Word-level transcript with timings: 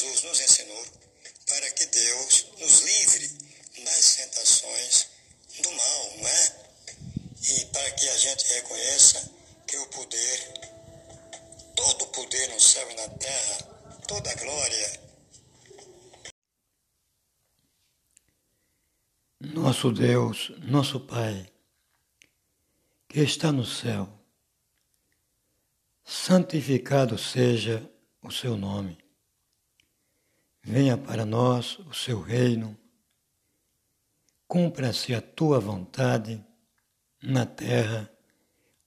Jesus 0.00 0.22
nos 0.22 0.40
ensinou 0.40 0.86
para 1.46 1.70
que 1.72 1.84
Deus 1.84 2.46
nos 2.58 2.80
livre 2.80 3.28
das 3.84 4.14
tentações 4.16 5.08
do 5.62 5.70
mal, 5.72 6.16
não 6.16 6.26
é? 6.26 6.70
E 7.42 7.64
para 7.66 7.90
que 7.90 8.08
a 8.08 8.16
gente 8.16 8.46
reconheça 8.54 9.30
que 9.66 9.76
o 9.76 9.86
poder, 9.88 10.40
todo 11.76 12.04
o 12.04 12.06
poder 12.08 12.48
no 12.48 12.58
céu 12.58 12.90
e 12.90 12.94
na 12.94 13.08
terra, 13.10 13.58
toda 14.08 14.30
a 14.30 14.34
glória. 14.36 15.00
Nosso 19.38 19.92
Deus, 19.92 20.50
nosso 20.60 21.00
Pai, 21.00 21.46
que 23.06 23.20
está 23.20 23.52
no 23.52 23.66
céu, 23.66 24.08
santificado 26.02 27.18
seja 27.18 27.86
o 28.22 28.30
seu 28.30 28.56
nome. 28.56 29.09
Venha 30.62 30.96
para 30.96 31.24
nós 31.24 31.78
o 31.78 31.94
seu 31.94 32.20
reino, 32.20 32.76
cumpra-se 34.46 35.14
a 35.14 35.20
tua 35.20 35.58
vontade 35.58 36.44
na 37.22 37.46
terra 37.46 38.10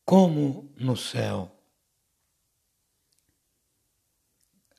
como 0.06 0.72
no 0.78 0.96
céu. 0.96 1.50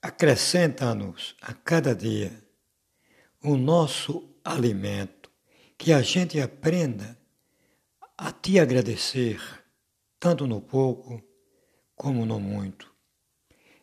Acrescenta-nos 0.01 1.35
a 1.41 1.53
cada 1.53 1.95
dia 1.95 2.45
o 3.43 3.57
nosso 3.57 4.39
alimento, 4.45 5.31
que 5.77 5.93
a 5.93 6.01
gente 6.01 6.41
aprenda 6.41 7.19
a 8.17 8.31
te 8.31 8.59
agradecer, 8.59 9.41
tanto 10.21 10.47
no 10.47 10.61
pouco 10.61 11.23
como 11.97 12.25
no 12.25 12.39
muito. 12.39 12.95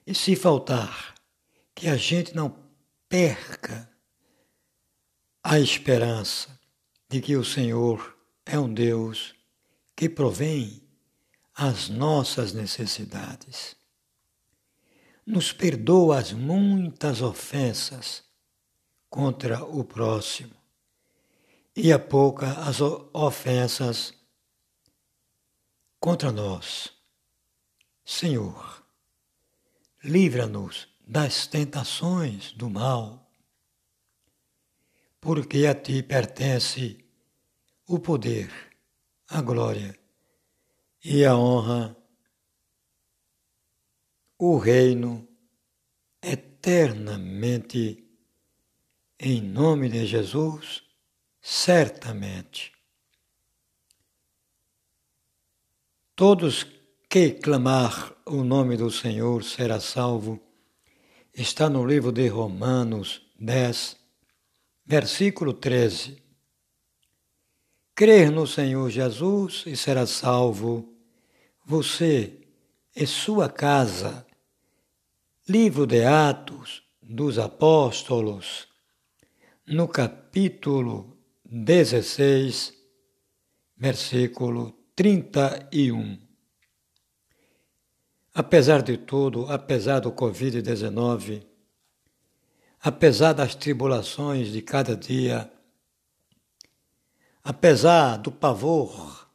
E 0.06 0.16
se 0.16 0.36
faltar, 0.36 1.16
que 1.76 1.88
a 1.88 1.98
gente 1.98 2.36
não 2.36 2.71
perca 3.12 3.92
a 5.44 5.60
esperança 5.60 6.58
de 7.10 7.20
que 7.20 7.36
o 7.36 7.44
Senhor 7.44 8.18
é 8.46 8.58
um 8.58 8.74
Deus 8.74 9.36
que 9.98 10.08
provém 10.08 10.82
as 11.54 11.90
nossas 11.90 12.54
necessidades. 12.54 13.76
Nos 15.26 15.52
perdoa 15.52 16.20
as 16.20 16.32
muitas 16.32 17.22
ofensas 17.22 18.24
contra 19.10 19.62
o 19.62 19.84
próximo 19.84 20.56
e 21.76 21.92
a 21.92 22.00
pouca 22.00 22.54
as 22.62 22.80
ofensas 22.80 24.14
contra 26.00 26.32
nós. 26.32 26.94
Senhor, 28.06 28.86
livra-nos 30.02 30.91
das 31.08 31.48
tentações 31.48 32.52
do 32.54 32.70
mal, 32.70 33.32
porque 35.20 35.66
a 35.66 35.76
ti 35.76 36.02
pertence 36.02 37.04
o 37.88 38.00
poder, 38.00 38.52
a 39.28 39.42
glória 39.42 39.98
e 41.04 41.26
a 41.26 41.36
honra, 41.36 41.96
o 44.38 44.58
reino 44.58 45.28
eternamente, 46.22 48.04
em 49.20 49.42
nome 49.42 49.90
de 49.90 50.06
Jesus, 50.06 50.84
certamente. 51.42 52.72
Todos 56.16 56.66
que 57.10 57.32
clamar 57.32 58.16
o 58.26 58.44
nome 58.44 58.78
do 58.78 58.90
Senhor 58.90 59.44
será 59.44 59.80
salvo. 59.80 60.40
Está 61.42 61.68
no 61.68 61.84
livro 61.84 62.12
de 62.12 62.28
Romanos 62.28 63.24
10, 63.40 63.98
versículo 64.86 65.56
13. 65.56 66.22
Crer 67.96 68.32
no 68.32 68.46
Senhor 68.46 68.88
Jesus 68.92 69.64
e 69.66 69.76
será 69.76 70.06
salvo, 70.06 70.94
você 71.66 72.42
e 72.96 73.08
sua 73.08 73.50
casa. 73.50 74.24
Livro 75.50 75.88
de 75.88 76.06
Atos 76.06 76.84
dos 77.02 77.40
Apóstolos, 77.40 78.68
no 79.66 79.88
capítulo 79.88 81.18
16, 81.44 82.72
versículo 83.76 84.78
31. 84.96 86.20
Apesar 88.34 88.82
de 88.82 88.98
tudo, 88.98 89.46
apesar 89.52 90.00
do 90.00 90.12
Covid-19, 90.12 91.46
apesar 92.80 93.34
das 93.34 93.56
tribulações 93.56 94.54
de 94.54 94.62
cada 94.62 94.96
dia, 94.96 95.52
apesar 97.44 98.16
do 98.18 98.32
pavor 98.32 99.30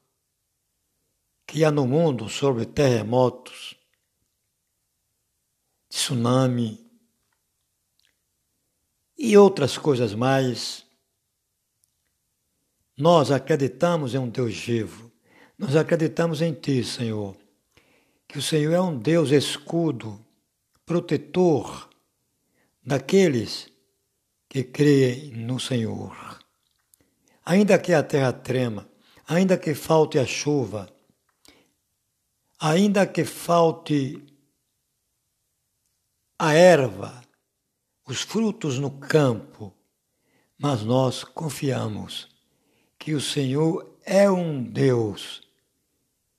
que 1.46 1.62
há 1.62 1.70
no 1.70 1.86
mundo 1.86 2.26
sobre 2.30 2.64
terremotos, 2.64 3.76
tsunami 5.90 6.90
e 9.18 9.36
outras 9.36 9.76
coisas 9.76 10.14
mais, 10.14 10.86
nós 12.96 13.30
acreditamos 13.30 14.14
em 14.14 14.18
um 14.18 14.28
Deus 14.28 14.56
vivo, 14.56 15.12
nós 15.58 15.76
acreditamos 15.76 16.40
em 16.40 16.54
Ti, 16.54 16.82
Senhor 16.82 17.45
que 18.28 18.38
o 18.38 18.42
Senhor 18.42 18.72
é 18.72 18.80
um 18.80 18.98
Deus 18.98 19.30
escudo, 19.30 20.24
protetor 20.84 21.88
daqueles 22.84 23.70
que 24.48 24.62
creem 24.62 25.32
no 25.32 25.58
Senhor. 25.58 26.38
Ainda 27.44 27.78
que 27.78 27.92
a 27.92 28.02
terra 28.02 28.32
trema, 28.32 28.88
ainda 29.26 29.58
que 29.58 29.74
falte 29.74 30.18
a 30.18 30.26
chuva, 30.26 30.88
ainda 32.58 33.06
que 33.06 33.24
falte 33.24 34.22
a 36.38 36.54
erva, 36.54 37.22
os 38.06 38.20
frutos 38.20 38.78
no 38.78 38.90
campo, 38.90 39.74
mas 40.58 40.82
nós 40.82 41.24
confiamos 41.24 42.28
que 42.98 43.14
o 43.14 43.20
Senhor 43.20 43.98
é 44.04 44.30
um 44.30 44.62
Deus 44.62 45.42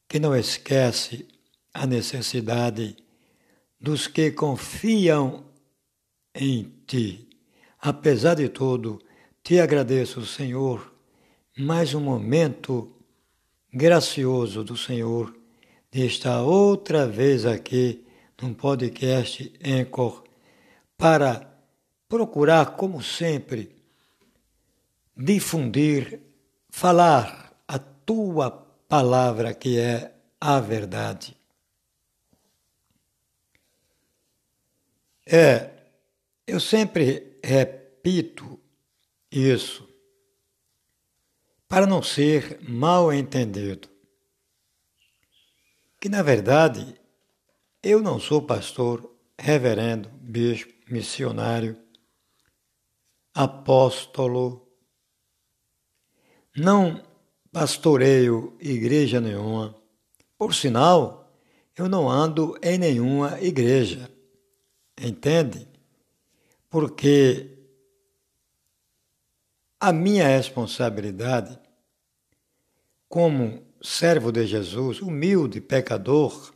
que 0.08 0.20
não 0.20 0.36
esquece 0.36 1.28
a 1.78 1.86
necessidade 1.86 2.98
dos 3.80 4.08
que 4.08 4.32
confiam 4.32 5.46
em 6.34 6.74
ti. 6.88 7.30
Apesar 7.80 8.34
de 8.34 8.50
tudo, 8.50 9.00
te 9.44 9.60
agradeço, 9.60 10.26
Senhor, 10.26 10.92
mais 11.56 11.94
um 11.94 12.00
momento 12.00 12.92
gracioso 13.72 14.64
do 14.64 14.76
Senhor 14.76 15.32
de 15.92 16.04
estar 16.08 16.42
outra 16.42 17.08
vez 17.08 17.46
aqui 17.46 18.04
num 18.42 18.56
podcast 18.56 19.54
Encore 19.64 20.24
para 20.98 21.48
procurar, 22.10 22.76
como 22.76 23.04
sempre, 23.04 23.76
difundir, 25.16 26.22
falar 26.72 27.56
a 27.68 27.78
tua 27.78 28.50
palavra 28.90 29.54
que 29.54 29.78
é 29.78 30.16
a 30.42 30.60
verdade. 30.60 31.37
É, 35.30 35.70
eu 36.46 36.58
sempre 36.58 37.38
repito 37.44 38.58
isso 39.30 39.86
para 41.68 41.86
não 41.86 42.02
ser 42.02 42.62
mal 42.62 43.12
entendido. 43.12 43.90
Que 46.00 46.08
na 46.08 46.22
verdade 46.22 46.96
eu 47.84 48.02
não 48.02 48.22
sou 48.22 48.42
pastor, 48.42 49.14
reverendo, 49.38 50.10
bispo, 50.22 50.74
missionário, 50.90 51.78
apóstolo, 53.34 54.66
não 56.56 57.04
pastoreio 57.52 58.56
igreja 58.62 59.20
nenhuma. 59.20 59.76
Por 60.38 60.56
sinal, 60.56 61.30
eu 61.76 61.90
não 61.90 62.10
ando 62.10 62.58
em 62.64 62.78
nenhuma 62.78 63.42
igreja. 63.42 64.10
Entende? 65.00 65.68
Porque 66.70 67.58
a 69.80 69.94
minha 69.94 70.28
responsabilidade 70.28 71.60
como 73.08 73.66
servo 73.82 74.32
de 74.32 74.46
Jesus, 74.46 75.02
humilde 75.02 75.62
pecador, 75.62 76.54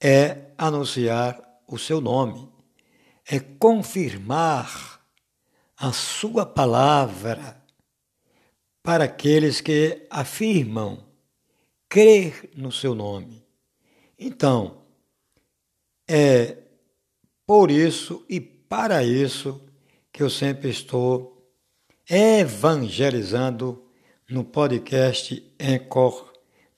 é 0.00 0.52
anunciar 0.56 1.40
o 1.66 1.78
seu 1.78 2.00
nome, 2.00 2.50
é 3.26 3.38
confirmar 3.38 5.00
a 5.76 5.92
sua 5.92 6.44
palavra 6.46 7.62
para 8.82 9.04
aqueles 9.04 9.60
que 9.60 10.06
afirmam 10.10 11.04
crer 11.88 12.50
no 12.56 12.72
seu 12.72 12.94
nome. 12.94 13.46
Então, 14.18 14.77
é 16.08 16.56
por 17.46 17.70
isso 17.70 18.24
e 18.28 18.40
para 18.40 19.04
isso 19.04 19.60
que 20.10 20.22
eu 20.22 20.30
sempre 20.30 20.70
estou 20.70 21.54
evangelizando 22.08 23.86
no 24.28 24.42
podcast 24.42 25.54
Encore, 25.60 26.30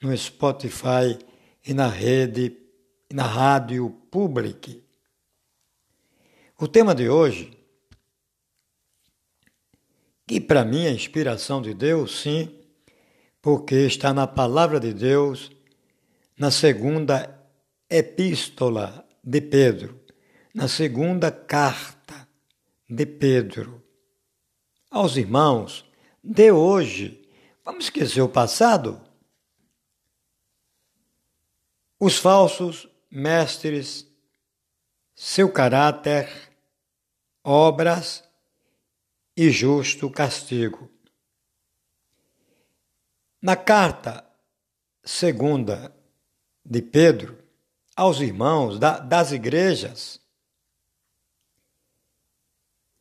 no 0.02 0.16
Spotify 0.16 1.16
e 1.64 1.72
na 1.72 1.88
rede, 1.88 2.56
na 3.12 3.22
rádio 3.22 3.90
Public. 4.10 4.82
O 6.58 6.66
tema 6.66 6.94
de 6.94 7.08
hoje, 7.08 7.56
que 10.26 10.40
para 10.40 10.64
mim 10.64 10.86
é 10.86 10.90
inspiração 10.90 11.62
de 11.62 11.72
Deus, 11.72 12.20
sim, 12.20 12.52
porque 13.40 13.76
está 13.76 14.12
na 14.12 14.26
palavra 14.26 14.78
de 14.80 14.92
Deus, 14.92 15.50
na 16.36 16.50
segunda 16.50 17.40
epístola 17.88 19.04
de 19.22 19.40
Pedro, 19.40 20.00
na 20.54 20.68
segunda 20.68 21.30
carta 21.30 22.28
de 22.88 23.06
Pedro. 23.06 23.82
Aos 24.90 25.16
irmãos 25.16 25.88
de 26.22 26.50
hoje, 26.50 27.28
vamos 27.64 27.84
esquecer 27.84 28.22
o 28.22 28.28
passado? 28.28 29.00
Os 31.98 32.16
falsos 32.16 32.88
mestres, 33.10 34.06
seu 35.14 35.52
caráter, 35.52 36.28
obras 37.44 38.24
e 39.36 39.50
justo 39.50 40.10
castigo. 40.10 40.90
Na 43.40 43.56
carta 43.56 44.26
segunda 45.02 45.94
de 46.64 46.82
Pedro 46.82 47.39
aos 47.96 48.20
irmãos 48.20 48.78
da, 48.78 48.98
das 48.98 49.32
igrejas, 49.32 50.20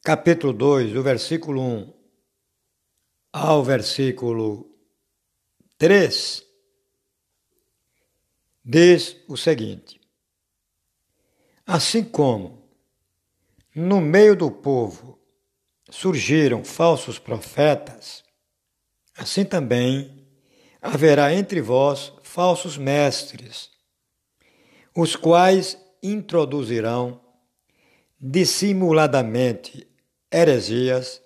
capítulo 0.03 0.53
2, 0.53 0.93
do 0.93 1.03
versículo 1.03 1.61
1 1.61 1.93
ao 3.31 3.63
versículo 3.63 4.69
3, 5.77 6.43
diz 8.63 9.15
o 9.27 9.37
seguinte: 9.37 9.99
Assim 11.65 12.03
como 12.03 12.67
no 13.75 14.01
meio 14.01 14.35
do 14.35 14.51
povo 14.51 15.19
surgiram 15.89 16.63
falsos 16.63 17.19
profetas, 17.19 18.23
assim 19.15 19.45
também 19.45 20.27
haverá 20.81 21.33
entre 21.33 21.61
vós 21.61 22.13
falsos 22.23 22.77
mestres, 22.77 23.69
os 24.95 25.15
quais 25.15 25.77
introduzirão 26.01 27.21
dissimuladamente 28.19 29.87
heresias 30.31 31.21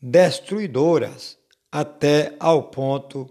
destruidoras 0.00 1.38
até 1.72 2.36
ao 2.38 2.64
ponto 2.64 3.28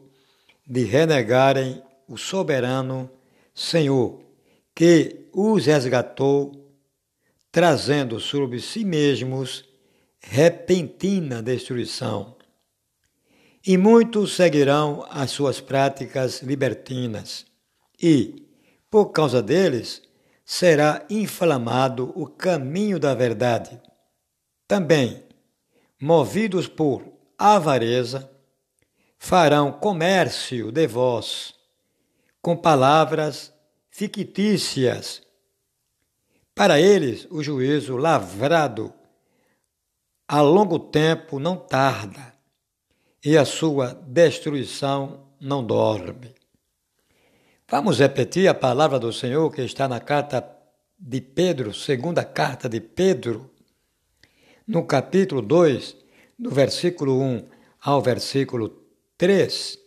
de 0.66 0.84
renegarem 0.84 1.84
o 2.08 2.18
soberano 2.18 3.10
Senhor, 3.54 4.22
que 4.74 5.28
os 5.32 5.66
resgatou, 5.66 6.52
trazendo 7.52 8.20
sobre 8.20 8.60
si 8.60 8.84
mesmos 8.84 9.64
repentina 10.20 11.44
destruição. 11.44 12.36
E 13.66 13.78
muitos 13.78 14.36
seguirão 14.36 15.06
as 15.10 15.32
suas 15.32 15.62
práticas 15.62 16.42
libertinas, 16.42 17.46
e, 18.02 18.44
por 18.94 19.08
causa 19.08 19.42
deles, 19.42 20.04
será 20.46 21.04
inflamado 21.10 22.14
o 22.16 22.28
caminho 22.28 23.00
da 23.00 23.16
verdade. 23.16 23.82
Também, 24.68 25.24
movidos 26.00 26.68
por 26.68 27.04
avareza, 27.36 28.30
farão 29.18 29.72
comércio 29.72 30.72
de 30.72 30.86
vós, 30.86 31.56
com 32.40 32.56
palavras 32.56 33.52
fictícias. 33.90 35.24
Para 36.54 36.80
eles, 36.80 37.28
o 37.32 37.42
juízo 37.42 37.98
lavrado 37.98 38.94
a 40.28 40.40
longo 40.40 40.78
tempo 40.78 41.40
não 41.40 41.58
tarda 41.58 42.32
e 43.26 43.36
a 43.40 43.44
sua 43.44 43.96
destruição 44.06 45.34
não 45.42 45.66
dorme. 45.66 46.43
Vamos 47.76 47.98
repetir 47.98 48.48
a 48.48 48.54
palavra 48.54 49.00
do 49.00 49.12
Senhor 49.12 49.52
que 49.52 49.64
está 49.64 49.88
na 49.88 50.00
carta 50.00 50.48
de 50.96 51.20
Pedro, 51.20 51.74
segunda 51.74 52.24
carta 52.24 52.70
de 52.70 52.80
Pedro, 52.80 53.50
no 54.68 54.86
capítulo 54.86 55.42
2, 55.42 55.98
do 56.38 56.52
versículo 56.52 57.20
1 57.20 57.48
ao 57.82 58.00
versículo 58.00 58.86
3. 59.18 59.80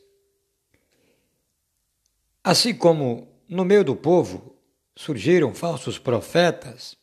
Assim 2.43 2.75
como 2.75 3.29
no 3.49 3.65
meio 3.65 3.85
do 3.85 3.95
povo 3.95 4.57
surgiram 4.97 5.55
falsos 5.55 5.97
profetas, 5.97 6.97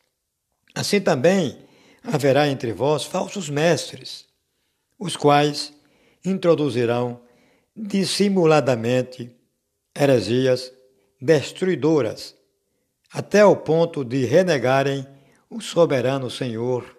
assim 0.74 1.00
também 1.00 1.60
haverá 2.02 2.46
entre 2.46 2.74
vós 2.74 3.04
falsos 3.04 3.48
mestres, 3.48 4.26
os 4.98 5.16
quais 5.16 5.72
introduzirão 6.22 7.22
dissimuladamente 7.74 9.34
heresias 9.94 10.72
destruidoras, 11.20 12.34
até 13.12 13.44
o 13.44 13.56
ponto 13.56 14.04
de 14.04 14.24
renegarem 14.24 15.06
o 15.48 15.60
soberano 15.60 16.28
Senhor 16.28 16.98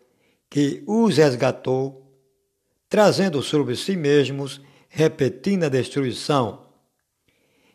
que 0.50 0.84
os 0.88 1.18
resgatou, 1.18 2.10
trazendo 2.88 3.42
sobre 3.42 3.76
si 3.76 3.98
mesmos 3.98 4.62
repetida 4.88 5.70
destruição. 5.70 6.66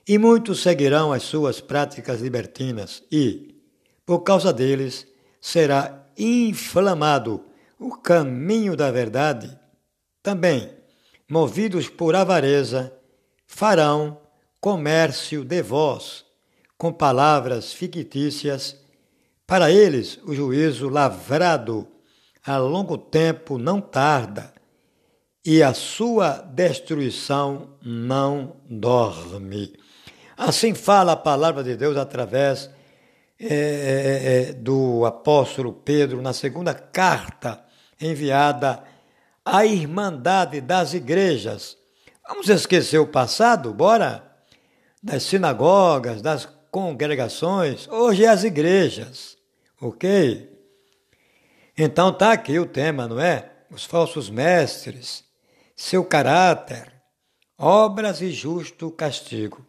E 0.09 0.17
muitos 0.17 0.63
seguirão 0.63 1.13
as 1.13 1.23
suas 1.23 1.61
práticas 1.61 2.21
libertinas, 2.21 3.03
e, 3.13 3.55
por 4.07 4.21
causa 4.21 4.53
deles, 4.53 5.07
será 5.41 6.07
inflamado 6.17 7.45
o 7.79 7.97
caminho 7.97 8.75
da 8.75 8.91
verdade. 8.91 9.57
Também 10.23 10.81
movidos 11.31 11.89
por 11.89 12.17
avareza, 12.17 12.93
farão 13.47 14.20
comércio 14.61 15.45
de 15.45 15.63
vós, 15.63 16.25
com 16.77 16.93
palavras 16.93 17.73
fictícias. 17.73 18.77
Para 19.47 19.71
eles, 19.71 20.19
o 20.25 20.35
juízo 20.35 20.89
lavrado 20.89 21.89
a 22.45 22.57
longo 22.57 22.97
tempo 22.97 23.59
não 23.59 23.81
tarda, 23.81 24.53
e 25.45 25.63
a 25.63 25.73
sua 25.73 26.33
destruição 26.33 27.77
não 27.83 28.57
dorme. 28.69 29.75
Assim 30.37 30.75
fala 30.75 31.13
a 31.13 31.17
palavra 31.17 31.63
de 31.63 31.77
Deus 31.77 31.97
através 31.97 32.71
é, 33.39 34.49
é, 34.49 34.53
do 34.53 35.05
apóstolo 35.07 35.73
Pedro 35.73 36.21
na 36.21 36.33
segunda 36.33 36.75
carta 36.75 37.65
enviada 38.01 38.83
a 39.45 39.65
irmandade 39.65 40.61
das 40.61 40.93
igrejas. 40.93 41.77
Vamos 42.29 42.49
esquecer 42.49 42.99
o 42.99 43.07
passado, 43.07 43.73
bora? 43.73 44.30
Das 45.03 45.23
sinagogas, 45.23 46.21
das 46.21 46.47
congregações, 46.71 47.89
hoje 47.89 48.25
é 48.25 48.29
as 48.29 48.45
igrejas, 48.45 49.37
ok? 49.81 50.49
Então 51.77 52.13
tá 52.13 52.33
aqui 52.33 52.59
o 52.59 52.67
tema, 52.67 53.09
não 53.09 53.19
é? 53.19 53.51
Os 53.71 53.85
falsos 53.85 54.29
mestres, 54.29 55.25
seu 55.75 56.05
caráter, 56.05 56.93
obras 57.57 58.21
e 58.21 58.31
justo 58.31 58.91
castigo. 58.91 59.67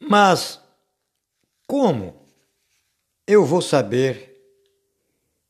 Mas 0.00 0.60
como 1.66 2.26
eu 3.26 3.44
vou 3.44 3.60
saber 3.60 4.28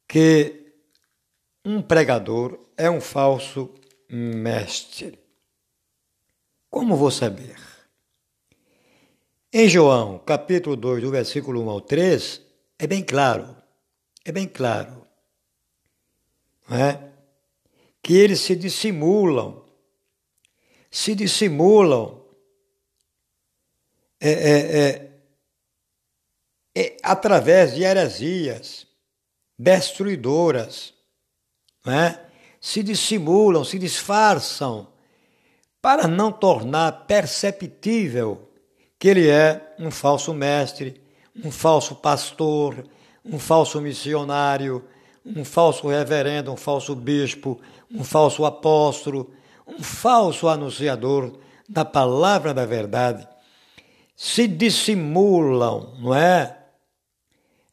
que 0.08 0.72
um 1.64 1.82
pregador 1.82 2.58
é 2.76 2.90
um 2.90 3.00
falso 3.00 3.72
mestre. 4.08 5.18
Como 6.70 6.96
vou 6.96 7.10
saber? 7.10 7.56
Em 9.50 9.66
João, 9.66 10.18
capítulo 10.18 10.76
2, 10.76 11.02
do 11.02 11.10
versículo 11.10 11.62
1 11.62 11.70
ao 11.70 11.80
3, 11.80 12.42
é 12.78 12.86
bem 12.86 13.02
claro, 13.02 13.56
é 14.22 14.30
bem 14.30 14.46
claro, 14.46 15.06
é? 16.70 17.08
que 18.02 18.12
eles 18.12 18.40
se 18.40 18.54
dissimulam, 18.54 19.64
se 20.90 21.14
dissimulam 21.14 22.22
é, 24.20 24.30
é, 24.32 24.78
é, 24.80 25.10
é 26.74 26.96
através 27.02 27.74
de 27.74 27.84
heresias 27.84 28.86
destruidoras, 29.58 30.92
né? 31.86 32.22
se 32.60 32.82
dissimulam, 32.82 33.64
se 33.64 33.78
disfarçam, 33.78 34.92
para 35.80 36.06
não 36.06 36.30
tornar 36.30 37.06
perceptível 37.06 38.47
que 38.98 39.08
ele 39.08 39.28
é 39.28 39.74
um 39.78 39.90
falso 39.90 40.34
mestre, 40.34 41.00
um 41.44 41.50
falso 41.50 41.94
pastor, 41.94 42.84
um 43.24 43.38
falso 43.38 43.80
missionário, 43.80 44.84
um 45.24 45.44
falso 45.44 45.88
reverendo, 45.88 46.52
um 46.52 46.56
falso 46.56 46.94
bispo, 46.94 47.60
um 47.90 48.02
falso 48.02 48.44
apóstolo, 48.44 49.32
um 49.66 49.82
falso 49.82 50.48
anunciador 50.48 51.38
da 51.68 51.84
palavra 51.84 52.54
da 52.54 52.64
verdade, 52.64 53.28
se 54.16 54.48
dissimulam, 54.48 55.94
não 56.00 56.14
é? 56.14 56.58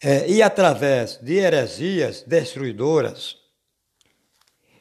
é 0.01 0.29
e 0.29 0.43
através 0.43 1.17
de 1.17 1.35
heresias 1.35 2.21
destruidoras, 2.21 3.37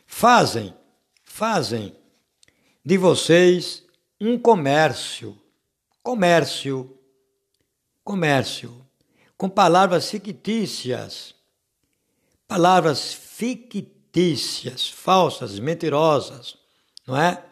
fazem, 0.04 0.74
fazem 1.22 1.96
de 2.84 2.98
vocês 2.98 3.84
um 4.20 4.38
comércio, 4.38 5.38
comércio, 6.04 6.96
comércio, 8.04 8.86
com 9.38 9.48
palavras 9.48 10.10
fictícias, 10.10 11.34
palavras 12.46 13.14
fictícias, 13.14 14.88
falsas, 14.88 15.58
mentirosas, 15.58 16.56
não 17.06 17.16
é? 17.16 17.42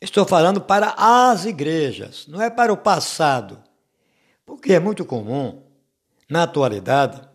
Estou 0.00 0.26
falando 0.26 0.60
para 0.60 0.92
as 0.98 1.44
igrejas, 1.44 2.26
não 2.26 2.42
é 2.42 2.50
para 2.50 2.72
o 2.72 2.76
passado, 2.76 3.62
porque 4.44 4.72
é 4.72 4.80
muito 4.80 5.04
comum, 5.04 5.62
na 6.28 6.42
atualidade, 6.42 7.26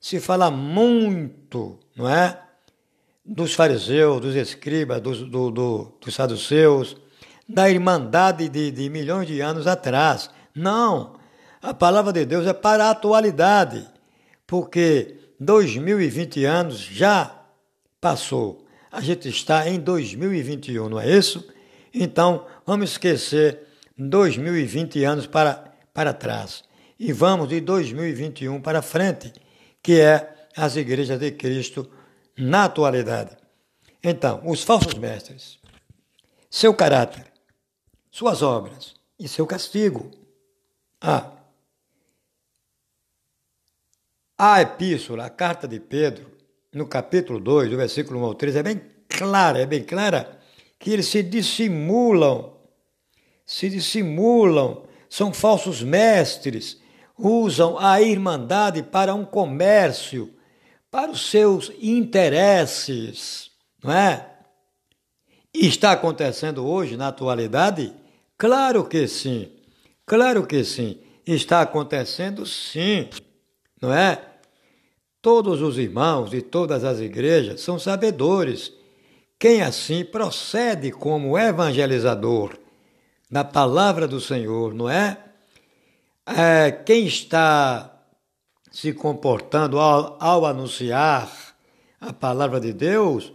se 0.00 0.20
fala 0.20 0.48
muito, 0.48 1.80
não 1.96 2.08
é? 2.08 2.40
dos 3.24 3.54
fariseus, 3.54 4.20
dos 4.20 4.36
escribas, 4.36 5.00
dos, 5.00 5.22
do, 5.22 5.50
do, 5.50 5.98
dos 6.00 6.14
saduceus, 6.14 6.96
da 7.48 7.70
irmandade 7.70 8.48
de, 8.48 8.70
de 8.70 8.88
milhões 8.88 9.26
de 9.26 9.40
anos 9.40 9.66
atrás. 9.66 10.30
Não! 10.54 11.16
A 11.60 11.72
palavra 11.72 12.12
de 12.12 12.24
Deus 12.24 12.46
é 12.46 12.52
para 12.52 12.86
a 12.86 12.90
atualidade, 12.90 13.86
porque 14.46 15.16
2020 15.40 16.44
anos 16.44 16.78
já 16.78 17.42
passou. 18.00 18.66
A 18.92 19.00
gente 19.00 19.28
está 19.28 19.68
em 19.68 19.80
2021, 19.80 20.88
não 20.88 21.00
é 21.00 21.10
isso? 21.10 21.48
Então, 21.92 22.46
vamos 22.66 22.90
esquecer 22.90 23.62
2020 23.96 25.04
anos 25.04 25.26
para, 25.26 25.72
para 25.92 26.12
trás 26.12 26.64
e 26.98 27.12
vamos 27.12 27.48
de 27.48 27.60
2021 27.60 28.60
para 28.60 28.82
frente, 28.82 29.32
que 29.82 30.00
é 30.00 30.46
as 30.56 30.76
igrejas 30.76 31.18
de 31.18 31.30
Cristo 31.32 31.90
na 32.36 32.64
atualidade. 32.64 33.36
Então, 34.02 34.42
os 34.44 34.62
falsos 34.62 34.94
mestres, 34.94 35.58
seu 36.50 36.74
caráter, 36.74 37.24
suas 38.14 38.42
obras 38.42 38.94
e 39.18 39.26
seu 39.26 39.44
castigo. 39.44 40.08
Ah, 41.00 41.32
a 44.38 44.62
epístola, 44.62 45.26
a 45.26 45.30
carta 45.30 45.66
de 45.66 45.80
Pedro, 45.80 46.30
no 46.72 46.86
capítulo 46.86 47.40
2, 47.40 47.70
do 47.70 47.76
versículo 47.76 48.20
1 48.20 48.24
ao 48.24 48.34
3, 48.34 48.54
é 48.54 48.62
bem 48.62 48.80
clara, 49.08 49.58
é 49.58 49.66
bem 49.66 49.82
clara 49.82 50.38
que 50.78 50.92
eles 50.92 51.06
se 51.06 51.24
dissimulam, 51.24 52.56
se 53.44 53.68
dissimulam, 53.68 54.84
são 55.10 55.32
falsos 55.32 55.82
mestres, 55.82 56.80
usam 57.18 57.76
a 57.76 58.00
irmandade 58.00 58.80
para 58.84 59.12
um 59.12 59.24
comércio 59.24 60.32
para 60.88 61.10
os 61.10 61.28
seus 61.28 61.72
interesses, 61.80 63.50
não 63.82 63.92
é? 63.92 64.30
E 65.52 65.66
está 65.66 65.90
acontecendo 65.90 66.64
hoje, 66.64 66.96
na 66.96 67.08
atualidade? 67.08 68.03
Claro 68.36 68.84
que 68.84 69.06
sim, 69.06 69.52
claro 70.04 70.46
que 70.46 70.64
sim, 70.64 70.98
está 71.24 71.60
acontecendo 71.60 72.44
sim, 72.44 73.08
não 73.80 73.92
é? 73.92 74.20
Todos 75.22 75.62
os 75.62 75.78
irmãos 75.78 76.30
de 76.30 76.42
todas 76.42 76.84
as 76.84 76.98
igrejas 76.98 77.60
são 77.60 77.78
sabedores. 77.78 78.72
Quem 79.38 79.62
assim 79.62 80.04
procede 80.04 80.90
como 80.90 81.38
evangelizador 81.38 82.58
da 83.30 83.44
palavra 83.44 84.06
do 84.06 84.20
Senhor, 84.20 84.74
não 84.74 84.88
é? 84.90 85.18
é 86.26 86.70
quem 86.70 87.06
está 87.06 87.90
se 88.70 88.92
comportando 88.92 89.78
ao, 89.78 90.16
ao 90.20 90.44
anunciar 90.44 91.30
a 92.00 92.12
palavra 92.12 92.60
de 92.60 92.72
Deus 92.72 93.32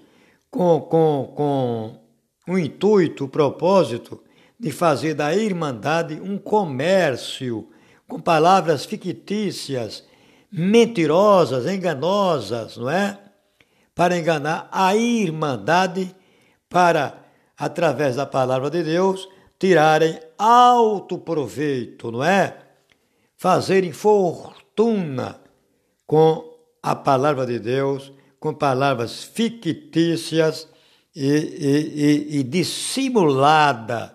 com, 0.51 0.81
com, 0.81 1.33
com 1.35 2.53
o 2.53 2.57
intuito, 2.59 3.25
o 3.25 3.29
propósito 3.29 4.21
de 4.59 4.71
fazer 4.71 5.13
da 5.13 5.33
Irmandade 5.33 6.19
um 6.21 6.37
comércio 6.37 7.69
com 8.07 8.19
palavras 8.19 8.85
fictícias, 8.85 10.03
mentirosas, 10.51 11.65
enganosas, 11.65 12.77
não 12.77 12.89
é? 12.89 13.19
Para 13.95 14.17
enganar 14.17 14.67
a 14.71 14.95
Irmandade, 14.95 16.15
para, 16.67 17.25
através 17.57 18.15
da 18.15 18.25
palavra 18.25 18.69
de 18.69 18.83
Deus, 18.83 19.27
tirarem 19.57 20.19
alto 20.37 21.17
proveito, 21.17 22.11
não 22.11 22.23
é? 22.23 22.57
Fazerem 23.37 23.91
for 23.91 24.53
fortuna 24.79 25.41
com 26.07 26.57
a 26.81 26.95
palavra 26.95 27.45
de 27.45 27.59
Deus, 27.59 28.13
com 28.39 28.53
palavras 28.53 29.23
fictícias 29.23 30.69
e, 31.13 31.27
e, 31.27 32.37
e, 32.37 32.39
e 32.39 32.43
dissimulada, 32.43 34.13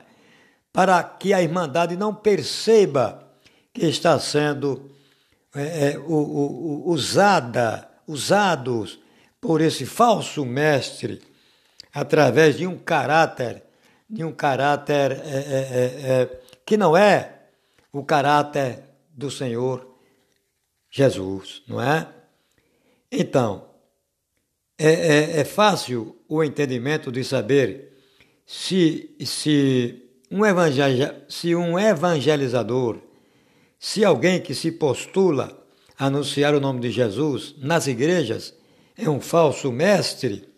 para 0.74 1.04
que 1.04 1.32
a 1.32 1.40
Irmandade 1.40 1.96
não 1.96 2.12
perceba 2.12 3.32
que 3.72 3.86
está 3.86 4.18
sendo 4.18 4.90
é, 5.54 5.92
é, 5.92 5.98
o, 5.98 6.12
o, 6.12 6.90
usada, 6.90 7.88
usados 8.08 8.98
por 9.40 9.60
esse 9.60 9.86
falso 9.86 10.44
mestre, 10.44 11.22
através 11.92 12.56
de 12.56 12.66
um 12.66 12.76
caráter, 12.76 13.62
de 14.10 14.24
um 14.24 14.32
caráter 14.32 15.12
é, 15.12 15.14
é, 15.14 16.10
é, 16.10 16.10
é 16.10 16.40
que 16.66 16.76
não 16.76 16.96
é 16.96 17.42
o 17.92 18.02
caráter 18.02 18.80
do 19.12 19.30
Senhor 19.30 19.96
Jesus, 20.90 21.62
não 21.68 21.80
é? 21.80 22.08
Então, 23.12 23.68
é, 24.76 24.88
é, 24.88 25.40
é 25.40 25.44
fácil 25.44 26.20
o 26.28 26.42
entendimento 26.42 27.12
de 27.12 27.22
saber 27.22 27.92
se, 28.44 29.14
se, 29.24 30.03
um 30.34 30.44
evangel, 30.44 31.14
se 31.28 31.54
um 31.54 31.78
evangelizador, 31.78 32.98
se 33.78 34.04
alguém 34.04 34.40
que 34.40 34.52
se 34.52 34.72
postula 34.72 35.64
a 35.96 36.06
anunciar 36.06 36.56
o 36.56 36.60
nome 36.60 36.80
de 36.80 36.90
Jesus 36.90 37.54
nas 37.58 37.86
igrejas 37.86 38.52
é 38.96 39.08
um 39.08 39.20
falso 39.20 39.70
mestre, 39.70 40.48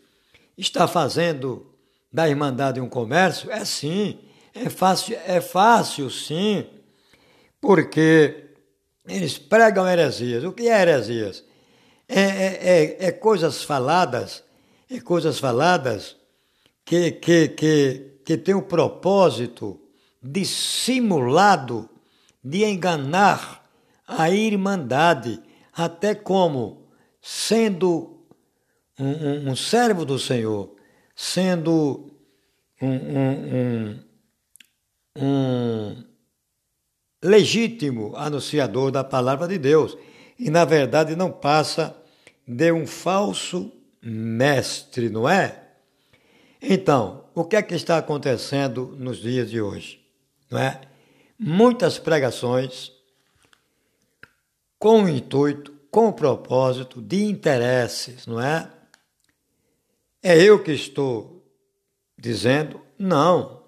está 0.56 0.88
fazendo 0.88 1.66
da 2.11 2.26
Irmandade 2.26 2.80
um 2.80 2.88
comércio? 2.88 3.50
É 3.50 3.66
sim, 3.66 4.18
é 4.54 4.71
fácil, 4.71 5.18
é 5.26 5.42
fácil 5.42 6.09
sim, 6.09 6.64
porque 7.61 8.47
eles 9.06 9.37
pregam 9.37 9.87
heresias. 9.87 10.42
O 10.42 10.52
que 10.52 10.71
é 10.71 10.80
heresias? 10.80 11.45
É, 12.09 12.21
é, 12.21 12.59
é, 12.62 13.06
é 13.09 13.12
coisas 13.12 13.62
faladas, 13.62 14.42
é 14.90 15.00
coisas 15.00 15.38
faladas 15.38 16.16
que, 16.83 17.11
que, 17.11 17.49
que, 17.49 18.15
que 18.26 18.37
tem 18.37 18.56
o 18.56 18.62
propósito 18.62 19.80
dissimulado 20.21 21.88
de 22.42 22.64
enganar 22.64 23.64
a 24.04 24.28
irmandade, 24.28 25.40
até 25.73 26.12
como? 26.12 26.88
Sendo 27.23 28.26
um, 28.99 29.06
um, 29.06 29.50
um 29.50 29.56
servo 29.56 30.04
do 30.04 30.18
Senhor, 30.18 30.75
sendo 31.14 32.11
um, 32.83 34.00
um 35.16 36.04
legítimo 37.23 38.16
anunciador 38.16 38.90
da 38.90 39.04
palavra 39.04 39.47
de 39.47 39.56
Deus. 39.56 39.97
E, 40.37 40.50
na 40.50 40.64
verdade, 40.64 41.14
não 41.14 41.30
passa 41.30 41.97
de 42.47 42.73
um 42.73 42.88
falso 42.88 43.73
mestre, 44.02 45.09
não 45.09 45.28
é? 45.28 45.62
Então, 46.61 47.25
o 47.37 47.45
que 47.45 47.55
é 47.55 47.62
que 47.62 47.75
está 47.75 47.99
acontecendo 47.99 48.97
nos 48.99 49.19
dias 49.19 49.50
de 49.50 49.61
hoje? 49.61 50.00
Não 50.50 50.59
é? 50.59 50.81
Muitas 51.38 51.99
pregações 51.99 52.90
com 54.78 55.05
o 55.05 55.09
intuito, 55.09 55.71
com 55.90 56.09
o 56.09 56.12
propósito 56.14 57.02
de 57.02 57.25
interesses, 57.25 58.26
não 58.26 58.40
é? 58.40 58.73
É 60.23 60.43
eu 60.43 60.62
que 60.62 60.73
estou 60.73 61.47
dizendo? 62.19 62.81
Não. 62.99 63.64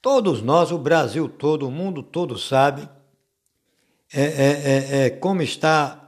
Todos 0.00 0.40
nós, 0.40 0.70
o 0.70 0.78
Brasil 0.78 1.28
todo, 1.28 1.66
o 1.66 1.70
mundo 1.70 2.00
todo 2.00 2.38
sabe 2.38 2.88
é, 4.14 4.22
é, 4.22 5.00
é, 5.00 5.06
é 5.06 5.10
como 5.10 5.42
está 5.42 6.06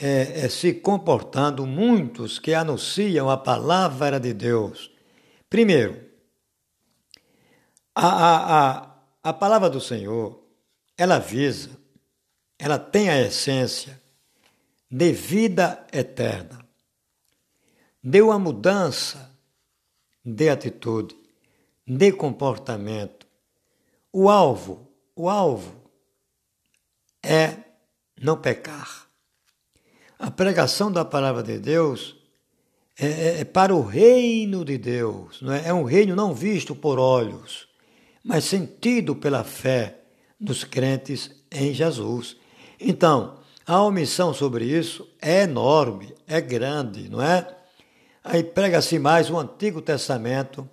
é, 0.00 0.44
é, 0.44 0.48
se 0.48 0.74
comportando 0.74 1.66
muitos 1.66 2.38
que 2.38 2.54
anunciam 2.54 3.28
a 3.28 3.36
palavra 3.36 4.20
de 4.20 4.32
Deus. 4.32 4.91
Primeiro, 5.52 6.02
a, 7.94 8.06
a, 8.06 8.78
a, 8.78 8.96
a 9.22 9.32
palavra 9.34 9.68
do 9.68 9.82
Senhor, 9.82 10.42
ela 10.96 11.18
visa, 11.18 11.78
ela 12.58 12.78
tem 12.78 13.10
a 13.10 13.20
essência 13.20 14.00
de 14.90 15.12
vida 15.12 15.86
eterna. 15.92 16.66
Deu 18.02 18.32
a 18.32 18.38
mudança 18.38 19.30
de 20.24 20.48
atitude, 20.48 21.14
de 21.86 22.12
comportamento. 22.12 23.26
O 24.10 24.30
alvo, 24.30 24.90
o 25.14 25.28
alvo 25.28 25.82
é 27.22 27.58
não 28.18 28.40
pecar. 28.40 29.06
A 30.18 30.30
pregação 30.30 30.90
da 30.90 31.04
palavra 31.04 31.42
de 31.42 31.58
Deus 31.58 32.21
é, 32.98 33.06
é, 33.06 33.40
é 33.40 33.44
para 33.44 33.74
o 33.74 33.82
reino 33.82 34.64
de 34.64 34.76
Deus, 34.78 35.40
não 35.40 35.52
é? 35.52 35.68
é 35.68 35.74
um 35.74 35.84
reino 35.84 36.14
não 36.14 36.34
visto 36.34 36.74
por 36.74 36.98
olhos, 36.98 37.68
mas 38.22 38.44
sentido 38.44 39.16
pela 39.16 39.44
fé 39.44 39.98
dos 40.38 40.64
crentes 40.64 41.30
em 41.50 41.72
Jesus. 41.72 42.36
Então, 42.78 43.38
a 43.66 43.80
omissão 43.82 44.34
sobre 44.34 44.64
isso 44.64 45.08
é 45.20 45.42
enorme, 45.42 46.14
é 46.26 46.40
grande, 46.40 47.08
não 47.08 47.22
é? 47.22 47.46
Aí 48.24 48.42
prega-se 48.42 48.98
mais 48.98 49.30
o 49.30 49.38
Antigo 49.38 49.80
Testamento, 49.80 50.68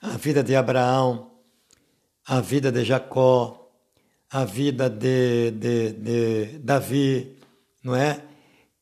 a 0.00 0.10
vida 0.10 0.42
de 0.42 0.54
Abraão, 0.54 1.30
a 2.26 2.40
vida 2.40 2.70
de 2.70 2.84
Jacó, 2.84 3.70
a 4.30 4.44
vida 4.44 4.90
de, 4.90 5.52
de, 5.52 5.92
de 5.92 6.58
Davi, 6.58 7.36
não 7.82 7.94
é? 7.94 8.22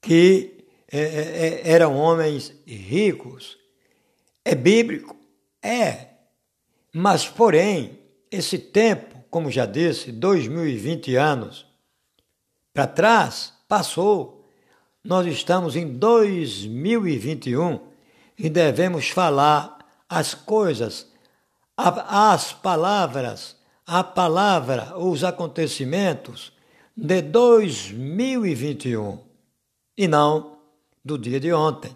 Que 0.00 0.53
é, 0.98 1.00
é, 1.00 1.62
é 1.64 1.72
eram 1.72 1.96
homens 1.96 2.54
ricos. 2.66 3.58
É 4.44 4.54
bíblico? 4.54 5.16
É. 5.62 6.10
Mas, 6.92 7.26
porém, 7.26 7.98
esse 8.30 8.58
tempo, 8.58 9.16
como 9.28 9.50
já 9.50 9.66
disse, 9.66 10.12
2020 10.12 11.16
anos 11.16 11.66
para 12.72 12.86
trás, 12.86 13.52
passou. 13.68 14.48
Nós 15.02 15.26
estamos 15.26 15.74
em 15.76 15.86
2021 15.86 17.80
e 18.38 18.48
devemos 18.48 19.08
falar 19.08 19.78
as 20.08 20.34
coisas, 20.34 21.08
as 21.76 22.52
palavras, 22.52 23.56
a 23.86 24.04
palavra, 24.04 24.96
os 24.98 25.24
acontecimentos 25.24 26.52
de 26.96 27.20
2021 27.20 29.18
e 29.96 30.08
não 30.08 30.53
do 31.04 31.18
dia 31.18 31.38
de 31.38 31.52
ontem. 31.52 31.94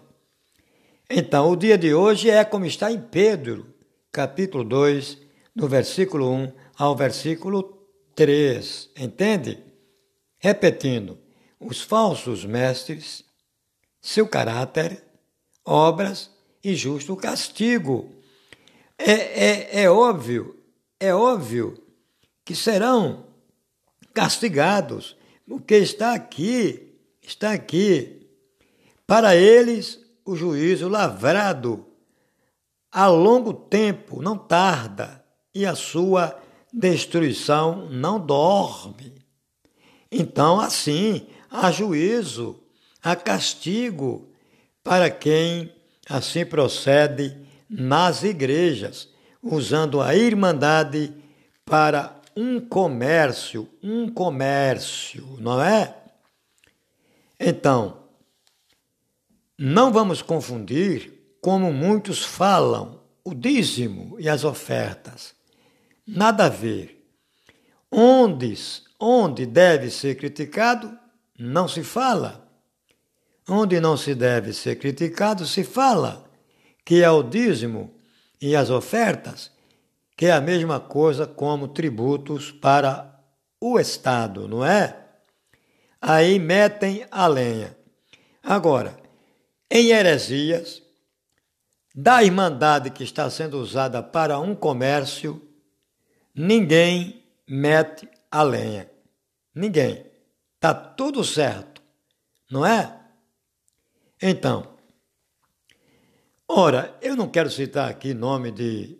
Então, 1.09 1.49
o 1.49 1.55
dia 1.55 1.77
de 1.77 1.93
hoje 1.93 2.29
é 2.29 2.45
como 2.45 2.65
está 2.65 2.91
em 2.91 3.01
Pedro, 3.01 3.73
capítulo 4.11 4.63
2, 4.63 5.17
no 5.55 5.67
versículo 5.67 6.31
1 6.31 6.53
ao 6.77 6.95
versículo 6.95 7.87
3. 8.13 8.91
Entende? 8.95 9.63
Repetindo, 10.37 11.17
os 11.59 11.81
falsos 11.81 12.45
mestres, 12.45 13.25
seu 13.99 14.27
caráter, 14.27 15.03
obras 15.65 16.31
e 16.63 16.75
justo 16.75 17.15
castigo. 17.15 18.13
É, 18.97 19.11
é, 19.11 19.83
é 19.83 19.89
óbvio, 19.89 20.55
é 20.99 21.13
óbvio 21.13 21.81
que 22.45 22.53
serão 22.53 23.25
castigados, 24.13 25.15
porque 25.47 25.75
está 25.75 26.13
aqui, 26.13 26.95
está 27.21 27.51
aqui. 27.51 28.18
Para 29.09 29.35
eles, 29.35 29.99
o 30.23 30.35
juízo 30.35 30.87
lavrado 30.87 31.83
a 32.91 33.07
longo 33.07 33.51
tempo 33.51 34.21
não 34.21 34.37
tarda 34.37 35.25
e 35.51 35.65
a 35.65 35.73
sua 35.73 36.39
destruição 36.71 37.89
não 37.89 38.23
dorme. 38.23 39.15
Então, 40.11 40.59
assim, 40.59 41.25
há 41.49 41.71
juízo, 41.71 42.61
há 43.01 43.15
castigo 43.15 44.31
para 44.83 45.09
quem 45.09 45.73
assim 46.07 46.45
procede 46.45 47.35
nas 47.67 48.21
igrejas, 48.21 49.09
usando 49.41 50.01
a 50.01 50.13
irmandade 50.13 51.11
para 51.65 52.15
um 52.37 52.59
comércio, 52.59 53.67
um 53.81 54.07
comércio, 54.07 55.35
não 55.39 55.59
é? 55.59 55.95
Então, 57.39 57.98
não 59.61 59.91
vamos 59.91 60.21
confundir 60.21 61.35
como 61.41 61.73
muitos 61.73 62.23
falam 62.23 63.01
o 63.25 63.35
dízimo 63.35 64.15
e 64.17 64.29
as 64.29 64.45
ofertas. 64.45 65.35
Nada 66.07 66.45
a 66.45 66.49
ver. 66.49 67.05
Onde, 67.91 68.53
onde 68.97 69.45
deve 69.45 69.91
ser 69.91 70.15
criticado, 70.15 70.97
não 71.37 71.67
se 71.67 71.83
fala. 71.83 72.49
Onde 73.49 73.81
não 73.81 73.97
se 73.97 74.15
deve 74.15 74.53
ser 74.53 74.77
criticado, 74.77 75.45
se 75.45 75.65
fala, 75.65 76.23
que 76.85 77.03
é 77.03 77.11
o 77.11 77.21
dízimo 77.21 77.93
e 78.41 78.55
as 78.55 78.69
ofertas, 78.69 79.51
que 80.15 80.27
é 80.27 80.31
a 80.31 80.39
mesma 80.39 80.79
coisa 80.79 81.27
como 81.27 81.67
tributos 81.67 82.49
para 82.49 83.21
o 83.59 83.77
Estado, 83.77 84.47
não 84.47 84.63
é? 84.63 84.95
Aí 86.01 86.39
metem 86.39 87.05
a 87.11 87.27
lenha. 87.27 87.75
Agora, 88.41 89.08
em 89.69 89.89
heresias, 89.89 90.81
da 91.93 92.23
irmandade 92.23 92.89
que 92.89 93.03
está 93.03 93.29
sendo 93.29 93.59
usada 93.59 94.01
para 94.01 94.39
um 94.39 94.55
comércio, 94.55 95.41
ninguém 96.33 97.23
mete 97.47 98.07
a 98.31 98.41
lenha. 98.43 98.89
Ninguém. 99.53 100.05
Está 100.55 100.73
tudo 100.73 101.23
certo, 101.23 101.81
não 102.49 102.65
é? 102.65 102.99
Então, 104.21 104.77
ora, 106.47 106.97
eu 107.01 107.15
não 107.15 107.29
quero 107.29 107.49
citar 107.49 107.89
aqui 107.89 108.13
nome 108.13 108.51
de 108.51 108.99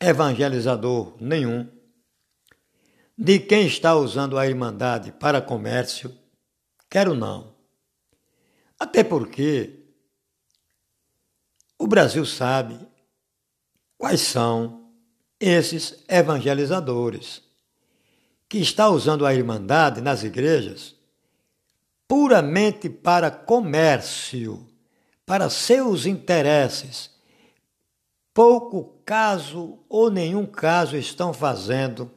evangelizador 0.00 1.16
nenhum, 1.20 1.68
de 3.16 3.38
quem 3.38 3.66
está 3.66 3.94
usando 3.94 4.38
a 4.38 4.46
Irmandade 4.46 5.12
para 5.12 5.42
comércio, 5.42 6.16
quero 6.88 7.14
não. 7.14 7.49
Até 8.80 9.04
porque 9.04 9.84
o 11.78 11.86
Brasil 11.86 12.24
sabe 12.24 12.80
quais 13.98 14.22
são 14.22 14.90
esses 15.38 16.02
evangelizadores 16.08 17.42
que 18.48 18.58
está 18.58 18.88
usando 18.88 19.24
a 19.24 19.34
Irmandade 19.34 20.00
nas 20.00 20.24
igrejas 20.24 20.96
puramente 22.08 22.90
para 22.90 23.30
comércio, 23.30 24.66
para 25.24 25.48
seus 25.48 26.06
interesses. 26.06 27.10
Pouco 28.34 29.00
caso 29.04 29.78
ou 29.88 30.10
nenhum 30.10 30.44
caso 30.44 30.96
estão 30.96 31.32
fazendo 31.32 32.10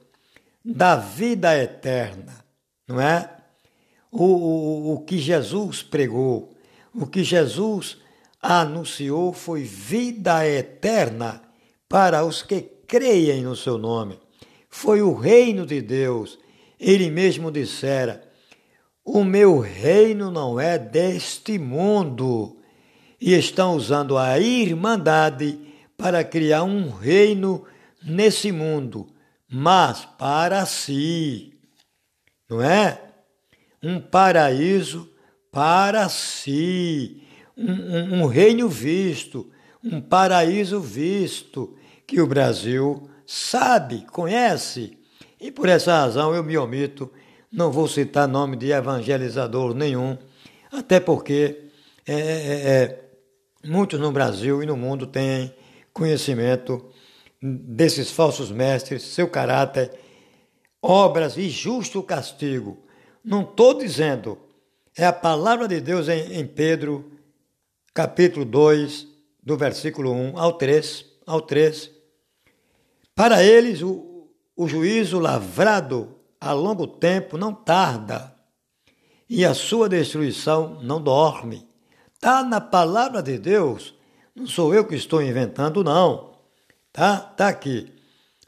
da 0.66 0.96
vida 0.96 1.56
eterna, 1.56 2.44
não 2.88 3.00
é? 3.00 3.30
O, 4.12 4.24
o, 4.24 4.94
o 4.94 5.02
que 5.02 5.20
Jesus 5.20 5.84
pregou, 5.84 6.53
o 6.96 7.08
que 7.08 7.24
Jesus 7.24 7.98
anunciou 8.42 9.34
foi 9.34 9.64
vida 9.64 10.48
eterna 10.48 11.42
para 11.88 12.26
os 12.26 12.42
que 12.44 12.62
creem 12.62 13.44
no 13.44 13.56
seu 13.56 13.78
nome. 13.78 14.20
Foi 14.70 15.02
o 15.02 15.14
reino 15.14 15.66
de 15.66 15.82
Deus. 15.82 16.38
Ele 16.80 17.10
mesmo 17.10 17.52
dissera: 17.52 18.30
o 19.06 19.24
meu 19.24 19.60
reino 19.60 20.32
não 20.32 20.60
é 20.60 20.78
deste 20.80 21.60
mundo. 21.60 22.58
E 23.20 23.34
estão 23.34 23.76
usando 23.76 24.18
a 24.18 24.38
irmandade 24.40 25.60
para 25.98 26.24
criar 26.24 26.64
um 26.64 26.90
reino 26.90 27.66
nesse 28.04 28.52
mundo, 28.52 29.08
mas 29.50 30.06
para 30.18 30.66
si. 30.66 31.54
Não 32.50 32.62
é? 32.62 33.02
Um 33.82 34.00
paraíso 34.00 35.13
para 35.54 36.10
si. 36.10 37.22
Um, 37.56 37.72
um, 37.72 38.24
um 38.24 38.26
reino 38.26 38.68
visto, 38.68 39.50
um 39.82 40.02
paraíso 40.02 40.82
visto, 40.82 41.76
que 42.06 42.20
o 42.20 42.28
Brasil 42.28 43.08
sabe, 43.26 44.06
conhece. 44.12 44.98
E 45.40 45.52
por 45.52 45.70
essa 45.70 45.94
razão 45.94 46.34
eu 46.34 46.44
me 46.44 46.58
omito 46.58 47.10
não 47.52 47.72
vou 47.72 47.88
citar 47.88 48.28
nome 48.28 48.58
de 48.58 48.72
evangelizador 48.72 49.76
nenhum, 49.76 50.18
até 50.72 51.00
porque 51.00 51.70
é, 52.08 52.14
é, 52.14 52.18
é, 52.18 53.04
muitos 53.64 54.00
no 54.00 54.12
Brasil 54.12 54.64
e 54.64 54.66
no 54.66 54.76
mundo 54.76 55.06
têm 55.06 55.54
conhecimento 55.94 56.84
desses 57.40 58.10
falsos 58.10 58.52
mestres, 58.52 59.04
seu 59.04 59.30
caráter, 59.30 59.92
obras 60.82 61.38
e 61.38 61.48
justo 61.48 62.02
castigo. 62.02 62.84
Não 63.24 63.44
estou 63.44 63.78
dizendo, 63.78 64.40
é 64.98 65.06
a 65.06 65.14
palavra 65.14 65.68
de 65.68 65.82
Deus 65.82 66.08
em, 66.08 66.40
em 66.40 66.46
Pedro, 66.46 67.12
capítulo 67.94 68.46
2, 68.46 69.08
do 69.42 69.58
versículo 69.58 70.12
1 70.12 70.38
ao 70.38 70.54
3, 70.54 71.06
ao 71.26 71.42
3. 71.42 71.92
Para 73.16 73.44
eles, 73.44 73.82
o, 73.82 74.30
o 74.56 74.68
juízo 74.68 75.20
lavrado 75.20 76.16
a 76.40 76.54
longo 76.54 76.86
tempo 76.86 77.38
não 77.38 77.54
tarda, 77.54 78.34
e 79.30 79.46
a 79.46 79.54
sua 79.54 79.90
destruição 79.90 80.80
não 80.82 81.02
dorme. 81.02 81.68
Está 82.14 82.44
na 82.44 82.62
palavra 82.62 83.22
de 83.22 83.38
Deus. 83.38 83.96
Não 84.36 84.46
sou 84.46 84.74
eu 84.74 84.86
que 84.86 84.96
estou 84.96 85.22
inventando, 85.22 85.84
não. 85.84 86.36
Tá? 86.92 87.18
Tá 87.18 87.48
aqui. 87.48 87.92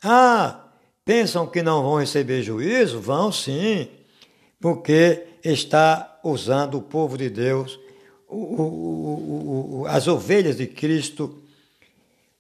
Ah, 0.04 0.68
pensam 1.04 1.48
que 1.48 1.64
não 1.64 1.82
vão 1.82 2.00
receber 2.00 2.44
juízo? 2.44 3.00
Vão 3.00 3.32
sim, 3.32 3.90
porque 4.60 5.26
está 5.44 6.15
usando 6.30 6.80
o 6.80 6.82
povo 6.82 7.18
de 7.18 7.30
Deus, 7.30 7.80
o, 8.28 8.36
o, 8.38 9.82
o, 9.82 9.86
as 9.88 10.08
ovelhas 10.08 10.58
de 10.58 10.66
Cristo, 10.66 11.42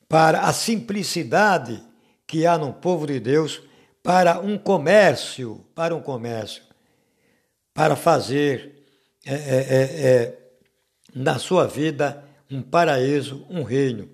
para 0.10 0.41
a 0.41 0.54
simplicidade 0.54 1.82
que 2.26 2.45
há 2.45 2.58
no 2.58 2.74
povo 2.74 3.06
de 3.06 3.19
Deus, 3.19 3.62
para 4.02 4.39
um 4.39 4.58
comércio, 4.58 5.63
para 5.76 5.95
um 5.95 6.02
comércio, 6.02 6.63
para 7.74 7.95
fazer 7.95 8.84
é, 9.26 9.34
é, 9.34 9.38
é, 9.38 10.08
é 10.08 10.38
na 11.13 11.38
sua 11.38 11.67
vida 11.67 12.24
um 12.50 12.62
paraíso, 12.62 13.45
um 13.50 13.63
reino. 13.63 14.10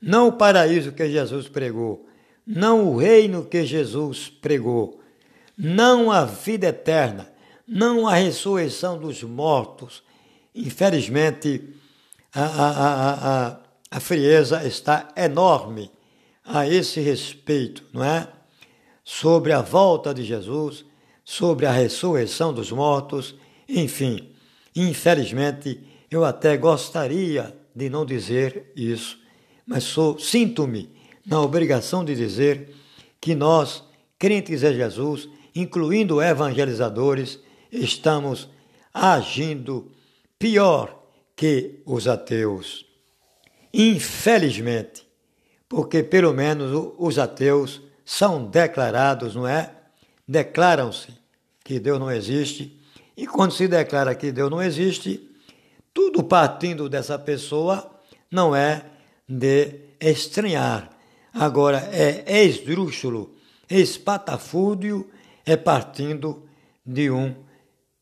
Não 0.00 0.28
o 0.28 0.32
paraíso 0.32 0.92
que 0.92 1.08
Jesus 1.08 1.48
pregou, 1.48 2.06
não 2.46 2.88
o 2.88 2.96
reino 2.96 3.44
que 3.44 3.64
Jesus 3.64 4.28
pregou, 4.28 5.00
não 5.56 6.10
a 6.10 6.24
vida 6.24 6.66
eterna, 6.66 7.33
não 7.66 8.06
a 8.06 8.14
ressurreição 8.14 8.98
dos 8.98 9.22
mortos. 9.22 10.02
Infelizmente, 10.54 11.74
a, 12.32 12.44
a, 12.44 13.12
a, 13.48 13.58
a, 13.90 14.00
frieza 14.00 14.66
está 14.66 15.08
enorme 15.16 15.90
a 16.44 16.68
esse 16.68 17.00
respeito, 17.00 17.84
não 17.92 18.04
é? 18.04 18.28
Sobre 19.02 19.52
a 19.52 19.60
volta 19.60 20.14
de 20.14 20.24
Jesus, 20.24 20.84
sobre 21.24 21.66
a 21.66 21.72
ressurreição 21.72 22.52
dos 22.52 22.70
mortos, 22.70 23.34
enfim. 23.68 24.30
Infelizmente, 24.74 25.80
eu 26.10 26.24
até 26.24 26.56
gostaria 26.56 27.56
de 27.74 27.88
não 27.88 28.04
dizer 28.04 28.72
isso, 28.76 29.18
mas 29.66 29.84
sou 29.84 30.18
sinto-me 30.18 30.90
na 31.26 31.40
obrigação 31.40 32.04
de 32.04 32.14
dizer 32.14 32.74
que 33.20 33.34
nós, 33.34 33.82
crentes 34.18 34.62
em 34.62 34.74
Jesus, 34.74 35.28
incluindo 35.54 36.20
evangelizadores, 36.20 37.40
estamos 37.74 38.48
agindo 38.92 39.90
pior 40.38 41.02
que 41.36 41.82
os 41.84 42.06
ateus. 42.06 42.86
Infelizmente, 43.72 45.06
porque 45.68 46.02
pelo 46.02 46.32
menos 46.32 46.94
os 46.98 47.18
ateus 47.18 47.82
são 48.04 48.44
declarados, 48.44 49.34
não 49.34 49.46
é? 49.46 49.70
Declaram-se 50.26 51.08
que 51.64 51.80
Deus 51.80 51.98
não 51.98 52.10
existe, 52.10 52.80
e 53.16 53.26
quando 53.26 53.52
se 53.52 53.66
declara 53.66 54.14
que 54.14 54.30
Deus 54.30 54.50
não 54.50 54.62
existe, 54.62 55.30
tudo 55.92 56.22
partindo 56.22 56.88
dessa 56.88 57.18
pessoa 57.18 57.90
não 58.30 58.54
é 58.54 58.84
de 59.28 59.80
estranhar, 60.00 60.94
Agora, 61.34 61.78
é 61.92 62.44
esdrúxulo, 62.44 63.34
espatafúrdio, 63.68 65.10
é 65.44 65.56
partindo 65.56 66.44
de 66.86 67.10
um 67.10 67.34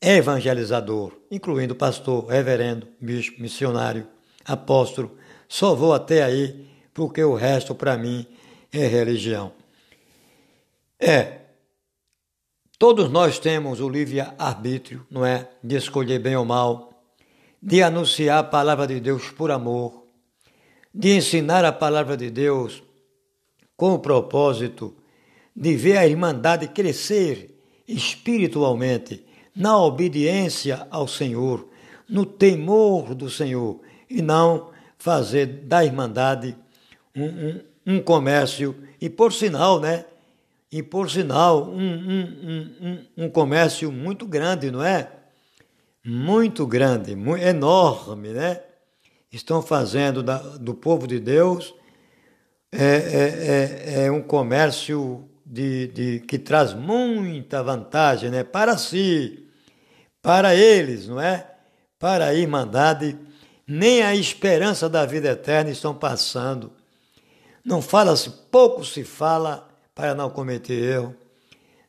evangelizador, 0.02 1.12
incluindo 1.30 1.76
pastor, 1.76 2.26
reverendo, 2.26 2.88
bispo, 3.00 3.40
missionário, 3.40 4.06
apóstolo. 4.44 5.16
Só 5.48 5.74
vou 5.74 5.94
até 5.94 6.24
aí, 6.24 6.66
porque 6.92 7.22
o 7.22 7.34
resto 7.34 7.74
para 7.74 7.96
mim 7.96 8.26
é 8.72 8.86
religião. 8.86 9.52
É, 10.98 11.38
todos 12.78 13.08
nós 13.08 13.38
temos 13.38 13.80
o 13.80 13.88
livre-arbítrio, 13.88 15.06
não 15.08 15.24
é? 15.24 15.48
De 15.62 15.76
escolher 15.76 16.18
bem 16.18 16.36
ou 16.36 16.44
mal, 16.44 17.04
de 17.62 17.82
anunciar 17.82 18.40
a 18.40 18.44
palavra 18.44 18.88
de 18.88 18.98
Deus 18.98 19.30
por 19.30 19.52
amor, 19.52 20.04
de 20.92 21.16
ensinar 21.16 21.64
a 21.64 21.72
palavra 21.72 22.16
de 22.16 22.28
Deus 22.28 22.82
com 23.76 23.94
o 23.94 23.98
propósito 23.98 24.96
de 25.54 25.76
ver 25.76 25.98
a 25.98 26.06
Irmandade 26.06 26.68
crescer 26.68 27.62
espiritualmente 27.86 29.24
na 29.54 29.78
obediência 29.78 30.86
ao 30.90 31.06
Senhor, 31.06 31.68
no 32.08 32.24
temor 32.24 33.14
do 33.14 33.28
Senhor, 33.30 33.80
e 34.08 34.22
não 34.22 34.70
fazer 34.98 35.46
da 35.46 35.84
Irmandade 35.84 36.56
um, 37.14 37.24
um, 37.24 37.60
um 37.86 38.00
comércio, 38.00 38.74
e 39.00 39.10
por 39.10 39.32
sinal, 39.32 39.80
né? 39.80 40.04
E 40.70 40.82
por 40.82 41.10
sinal, 41.10 41.68
um, 41.68 43.04
um, 43.16 43.28
comércio 43.28 43.92
muito 43.92 44.26
grande, 44.26 44.70
não 44.70 44.82
é? 44.82 45.10
Muito 46.04 46.66
grande, 46.66 47.14
muito, 47.14 47.44
enorme, 47.44 48.28
né? 48.30 48.60
Estão 49.30 49.60
fazendo 49.60 50.22
da, 50.22 50.38
do 50.38 50.74
povo 50.74 51.06
de 51.06 51.20
Deus 51.20 51.74
é, 52.72 52.84
é, 52.84 54.00
é, 54.00 54.04
é 54.06 54.10
um 54.10 54.22
comércio 54.22 55.28
de, 55.52 55.88
de, 55.88 56.20
que 56.20 56.38
traz 56.38 56.72
muita 56.72 57.62
vantagem 57.62 58.30
né? 58.30 58.42
para 58.42 58.78
si, 58.78 59.46
para 60.22 60.54
eles, 60.54 61.06
não 61.08 61.20
é? 61.20 61.46
Para 61.98 62.28
a 62.28 62.34
Irmandade, 62.34 63.18
nem 63.66 64.02
a 64.02 64.14
esperança 64.14 64.88
da 64.88 65.04
vida 65.04 65.28
eterna 65.28 65.70
estão 65.70 65.94
passando. 65.94 66.72
Não 67.62 67.82
fala-se, 67.82 68.30
pouco 68.50 68.82
se 68.82 69.04
fala 69.04 69.68
para 69.94 70.14
não 70.14 70.30
cometer 70.30 70.72
erro 70.72 71.14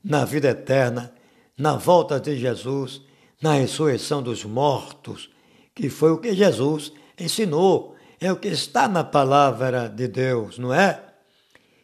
na 0.04 0.26
vida 0.26 0.50
eterna, 0.50 1.14
na 1.58 1.78
volta 1.78 2.20
de 2.20 2.38
Jesus, 2.38 3.02
na 3.42 3.54
ressurreição 3.54 4.22
dos 4.22 4.44
mortos, 4.44 5.30
que 5.74 5.90
foi 5.90 6.12
o 6.12 6.18
que 6.18 6.34
Jesus 6.34 6.92
ensinou 7.18 7.96
é 8.20 8.30
o 8.30 8.36
que 8.36 8.50
está 8.50 8.90
na 8.90 9.06
palavra 9.06 9.88
de 9.88 10.08
Deus, 10.08 10.58
não 10.58 10.74
é? 10.74 11.02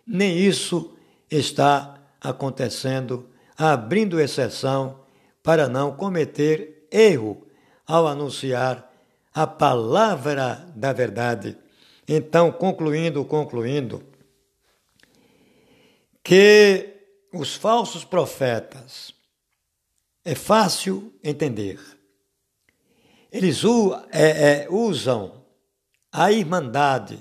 Nem 0.06 0.38
isso 0.38 0.94
está 1.30 2.00
acontecendo, 2.22 3.30
abrindo 3.58 4.20
exceção 4.20 5.00
para 5.44 5.68
não 5.68 5.96
cometer 5.96 6.88
erro 6.92 7.46
ao 7.86 8.08
anunciar 8.08 8.92
a 9.34 9.48
palavra 9.48 10.68
da 10.76 10.92
verdade. 10.92 11.58
Então, 12.08 12.52
concluindo, 12.52 13.24
concluindo, 13.24 14.04
que 16.24 16.96
os 17.34 17.56
falsos 17.56 18.04
profetas 18.04 19.13
é 20.26 20.36
fácil 20.36 21.13
entender. 21.24 21.80
Eles 23.32 23.62
é, 24.12 24.63
é, 24.63 24.68
usam 24.70 25.46
a 26.12 26.32
irmandade 26.32 27.20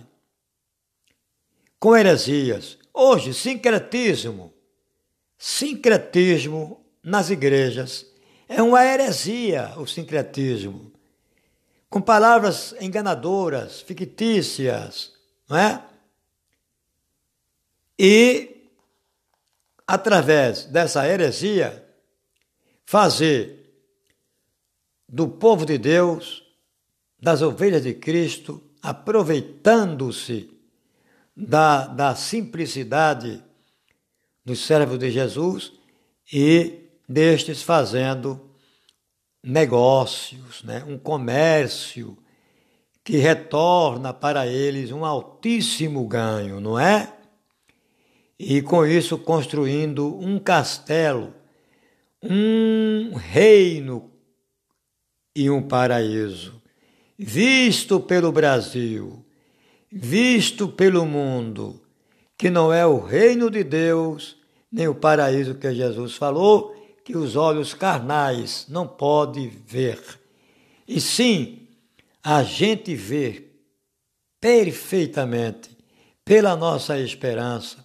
com 1.79 1.97
heresias. 1.97 2.79
Hoje, 3.01 3.33
sincretismo, 3.33 4.53
sincretismo 5.39 6.85
nas 7.01 7.31
igrejas. 7.31 8.05
É 8.49 8.61
uma 8.61 8.85
heresia 8.85 9.73
o 9.77 9.87
sincretismo, 9.87 10.91
com 11.89 12.01
palavras 12.01 12.75
enganadoras, 12.81 13.81
fictícias, 13.83 15.13
não 15.49 15.57
é? 15.57 15.81
E, 17.97 18.69
através 19.87 20.65
dessa 20.65 21.07
heresia, 21.07 21.89
fazer 22.85 23.81
do 25.09 25.29
povo 25.29 25.65
de 25.65 25.79
Deus, 25.79 26.43
das 27.17 27.43
ovelhas 27.43 27.85
de 27.85 27.95
Cristo, 27.95 28.61
aproveitando-se 28.83 30.58
da, 31.39 31.87
da 31.87 32.15
simplicidade 32.17 33.43
dos 34.45 34.67
servos 34.67 34.99
de 34.99 35.11
Jesus 35.11 35.73
e 36.33 36.89
destes 37.09 37.63
fazendo 37.63 38.51
negócios, 39.43 40.65
né? 40.65 40.85
um 40.85 40.99
comércio 40.99 42.19
que 43.05 43.19
retorna 43.19 44.13
para 44.13 44.47
eles 44.47 44.91
um 44.91 45.05
altíssimo 45.05 46.07
ganho, 46.07 46.61
não 46.61 46.79
é? 46.79 47.15
E 48.39 48.61
com 48.61 48.85
isso 48.85 49.17
construindo 49.17 50.19
um 50.19 50.39
castelo, 50.39 51.33
um 52.23 53.15
reino 53.15 54.11
e 55.35 55.49
um 55.49 55.63
paraíso 55.63 56.59
visto 57.19 57.99
pelo 57.99 58.31
Brasil, 58.31 59.25
visto 59.91 60.69
pelo 60.69 61.05
mundo, 61.07 61.81
que 62.37 62.51
não 62.51 62.73
é 62.73 62.87
o 62.87 62.99
reino 62.99 63.51
de 63.51 63.65
Deus, 63.65 64.37
nem 64.71 64.87
o 64.87 64.95
paraíso 64.95 65.55
que 65.55 65.75
Jesus 65.75 66.15
falou, 66.15 66.75
que 67.05 67.17
os 67.17 67.37
olhos 67.37 67.73
carnais 67.73 68.67
não 68.69 68.87
podem 68.87 69.49
ver. 69.49 70.01
E 70.87 71.01
sim, 71.01 71.67
a 72.23 72.43
gente 72.43 72.95
vê 72.95 73.49
perfeitamente, 74.41 75.77
pela 76.25 76.55
nossa 76.55 76.99
esperança, 76.99 77.85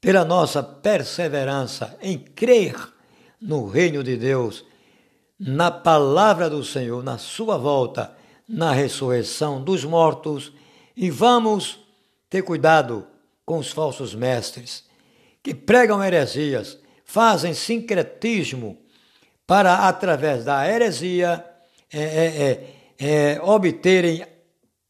pela 0.00 0.24
nossa 0.24 0.62
perseverança 0.62 1.96
em 2.02 2.18
crer 2.18 2.74
no 3.40 3.68
reino 3.68 4.02
de 4.02 4.16
Deus, 4.16 4.64
na 5.38 5.70
palavra 5.70 6.50
do 6.50 6.64
Senhor, 6.64 7.02
na 7.04 7.18
sua 7.18 7.56
volta, 7.56 8.12
na 8.48 8.72
ressurreição 8.72 9.62
dos 9.62 9.84
mortos, 9.84 10.52
e 11.00 11.12
vamos 11.12 11.78
ter 12.28 12.42
cuidado 12.42 13.06
com 13.46 13.58
os 13.58 13.70
falsos 13.70 14.16
mestres 14.16 14.84
que 15.40 15.54
pregam 15.54 16.02
heresias, 16.02 16.76
fazem 17.04 17.54
sincretismo 17.54 18.76
para, 19.46 19.86
através 19.86 20.44
da 20.44 20.68
heresia, 20.68 21.46
é, 21.92 22.02
é, 22.02 22.50
é, 22.98 23.34
é 23.34 23.40
obterem 23.40 24.26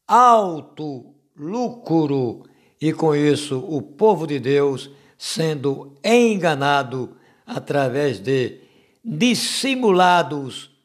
alto 0.07 1.13
lucro 1.37 2.43
e 2.81 2.91
com 2.91 3.15
isso 3.15 3.59
o 3.59 3.79
povo 3.79 4.25
de 4.25 4.39
Deus 4.39 4.89
sendo 5.15 5.95
enganado 6.03 7.15
através 7.45 8.17
de 8.19 8.61
dissimulados 9.05 10.75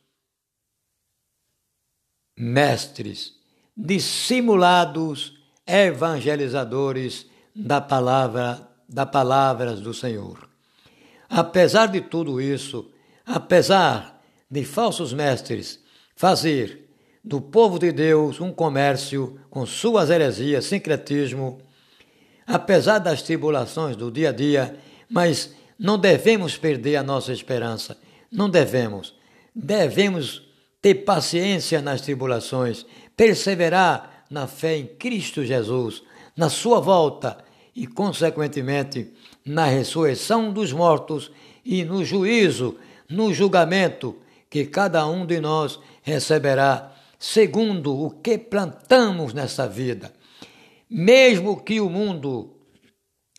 mestres, 2.37 3.34
dissimulados 3.77 5.35
evangelizadores 5.67 7.27
da 7.55 7.81
palavra, 7.81 8.69
da 8.89 9.07
palavras 9.07 9.81
do 9.81 9.93
Senhor. 9.93 10.49
Apesar 11.29 11.87
de 11.87 12.01
tudo 12.01 12.41
isso, 12.41 12.91
apesar 13.25 14.23
de 14.51 14.65
falsos 14.65 15.13
mestres 15.13 15.81
fazer 16.15 16.89
do 17.25 17.41
povo 17.41 17.79
de 17.79 17.91
Deus 17.91 18.41
um 18.41 18.53
comércio 18.53 19.41
com 19.51 19.65
suas 19.65 20.11
heresias, 20.11 20.67
sincretismo, 20.67 21.61
apesar 22.47 22.99
das 22.99 23.23
tribulações 23.23 23.97
do 23.97 24.11
dia 24.11 24.29
a 24.29 24.33
dia, 24.33 24.79
mas 25.09 25.55
não 25.79 25.99
devemos 25.99 26.57
perder 26.57 26.97
a 26.97 27.03
nossa 27.03 27.33
esperança. 27.33 27.97
Não 28.31 28.49
devemos. 28.49 29.15
Devemos 29.55 30.44
ter 30.85 30.97
paciência 30.97 31.81
nas 31.81 32.03
tribulações, 32.03 32.85
perseverar 33.17 34.27
na 34.29 34.47
fé 34.47 34.77
em 34.77 34.87
Cristo 34.87 35.43
Jesus, 35.43 36.03
na 36.37 36.51
sua 36.51 36.79
volta 36.79 37.39
e, 37.75 37.87
consequentemente, 37.87 39.11
na 39.47 39.65
ressurreição 39.65 40.53
dos 40.53 40.75
mortos 40.75 41.33
e 41.65 41.87
no 41.87 42.05
juízo, 42.05 42.77
no 43.09 43.33
julgamento 43.33 44.15
que 44.51 44.67
cada 44.67 45.07
um 45.07 45.25
de 45.25 45.41
nós 45.41 45.81
receberá 46.03 46.93
segundo 47.19 47.99
o 47.99 48.11
que 48.11 48.37
plantamos 48.37 49.33
nessa 49.33 49.67
vida. 49.67 50.13
Mesmo 50.91 51.63
que 51.63 51.81
o 51.81 51.89
mundo 51.89 52.59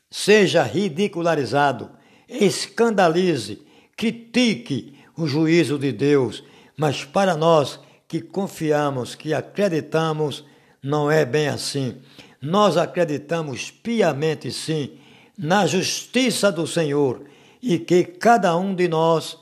seja 0.10 0.64
ridicularizado, 0.64 1.92
escandalize, 2.28 3.62
critique 3.96 4.96
o 5.16 5.28
juízo 5.28 5.78
de 5.78 5.92
Deus, 5.92 6.44
mas 6.78 7.04
para 7.04 7.36
nós 7.36 7.80
que 8.08 8.22
confiamos, 8.22 9.16
que 9.16 9.34
acreditamos, 9.34 10.46
não 10.82 11.10
é 11.10 11.26
bem 11.26 11.48
assim. 11.48 11.98
Nós 12.42 12.78
acreditamos 12.78 13.72
piamente, 13.72 14.52
sim, 14.52 14.98
na 15.38 15.66
justiça 15.66 16.52
do 16.52 16.68
Senhor 16.68 17.24
e 17.62 17.80
que 17.80 18.04
cada 18.04 18.56
um 18.56 18.76
de 18.76 18.88
nós 18.88 19.38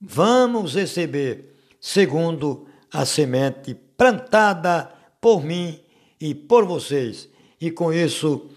vamos 0.00 0.74
receber 0.74 1.54
segundo 1.80 2.66
a 2.92 3.04
semente 3.04 3.74
plantada 3.96 4.92
por 5.20 5.42
mim 5.42 5.80
e 6.20 6.34
por 6.34 6.64
vocês. 6.66 7.28
E 7.60 7.70
com 7.70 7.92
isso, 7.92 8.50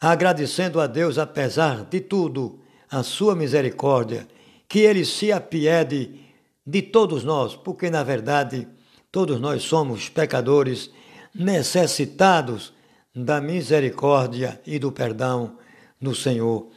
agradecendo 0.00 0.80
a 0.80 0.86
Deus, 0.86 1.18
apesar 1.18 1.84
de 1.84 2.00
tudo, 2.00 2.60
a 2.90 3.02
sua 3.02 3.34
misericórdia, 3.34 4.28
que 4.68 4.80
ele 4.80 5.04
se 5.04 5.32
apiede 5.32 6.23
de 6.66 6.82
todos 6.82 7.24
nós, 7.24 7.54
porque 7.54 7.90
na 7.90 8.02
verdade 8.02 8.66
todos 9.10 9.40
nós 9.40 9.62
somos 9.62 10.08
pecadores 10.08 10.90
necessitados 11.34 12.72
da 13.14 13.40
misericórdia 13.40 14.60
e 14.66 14.78
do 14.78 14.90
perdão 14.90 15.56
do 16.00 16.14
Senhor. 16.14 16.68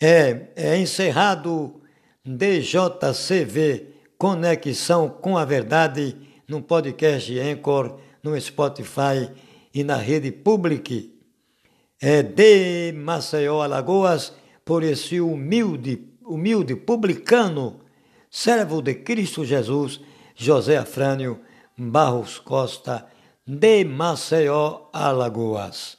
É, 0.00 0.48
é 0.56 0.78
encerrado 0.78 1.80
DJCV 2.24 3.94
Conexão 4.16 5.08
com 5.08 5.38
a 5.38 5.44
Verdade 5.44 6.16
no 6.48 6.60
podcast 6.60 7.38
Anchor, 7.38 7.98
no 8.22 8.40
Spotify 8.40 9.30
e 9.72 9.84
na 9.84 9.96
rede 9.96 10.32
Public. 10.32 11.14
É 12.00 12.22
de 12.22 12.92
Maceió, 12.92 13.62
Alagoas, 13.62 14.32
por 14.64 14.82
esse 14.82 15.20
humilde, 15.20 16.08
humilde 16.24 16.74
publicano, 16.74 17.80
servo 18.30 18.80
de 18.80 19.02
Cristo 19.02 19.44
Jesus, 19.44 20.00
José 20.34 20.76
Afrânio 20.76 21.40
Barros 21.76 22.38
Costa, 22.38 23.06
de 23.46 23.84
Maceió, 23.84 24.90
Alagoas. 24.92 25.97